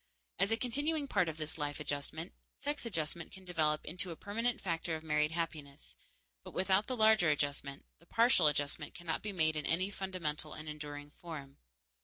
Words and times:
As 0.39 0.49
a 0.51 0.57
continuing 0.57 1.07
part 1.07 1.29
of 1.29 1.37
this 1.37 1.59
life 1.59 1.79
adjustment, 1.79 2.33
sex 2.59 2.87
adjustment 2.87 3.31
can 3.31 3.45
develop 3.45 3.85
into 3.85 4.09
a 4.09 4.15
permanent 4.15 4.59
factor 4.59 4.95
of 4.95 5.03
married 5.03 5.29
happiness; 5.29 5.95
but 6.43 6.55
without 6.55 6.87
the 6.87 6.97
larger 6.97 7.29
adjustment, 7.29 7.85
the 7.99 8.07
partial 8.07 8.47
adjustment 8.47 8.95
cannot 8.95 9.21
be 9.21 9.31
made 9.31 9.55
in 9.55 9.67
any 9.67 9.91
fundamental 9.91 10.53
and 10.55 10.67
enduring 10.67 11.11
form. 11.11 11.59